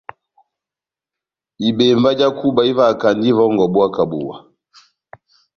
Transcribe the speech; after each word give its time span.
Ibembá 1.69 2.09
já 2.19 2.27
kuba 2.37 2.61
ivahakand'ivòngò 2.71 3.65
buwa 3.73 3.87
kà 3.95 4.03
buwa. 4.11 4.37